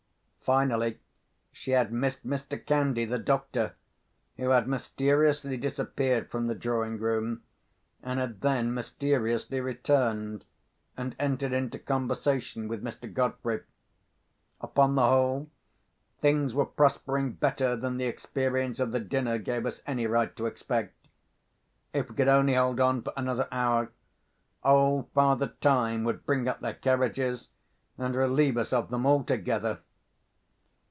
[0.43, 0.99] Finally,
[1.53, 2.65] she had missed Mr.
[2.65, 3.73] Candy, the doctor,
[4.35, 7.41] who had mysteriously disappeared from the drawing room,
[8.03, 10.43] and had then mysteriously returned,
[10.97, 13.09] and entered into conversation with Mr.
[13.13, 13.61] Godfrey.
[14.59, 15.49] Upon the whole,
[16.19, 20.47] things were prospering better than the experience of the dinner gave us any right to
[20.47, 21.07] expect.
[21.93, 23.93] If we could only hold on for another hour,
[24.65, 27.47] old Father Time would bring up their carriages,
[27.97, 29.79] and relieve us of them altogether.